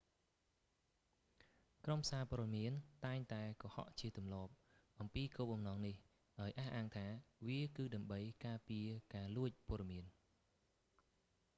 [1.85, 2.71] ក្រុមសារព័ត៌មាន
[3.05, 4.51] តែងតែកុហកជាទម្លាប់
[4.99, 5.95] អំពីគោលបំណងនេះ
[6.41, 7.05] ដោយអះអាងថា
[7.47, 10.05] វាគឺដើម្បី ការពារការលួចព័ត៌មាន